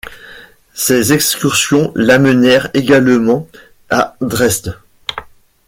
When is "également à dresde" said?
2.73-4.79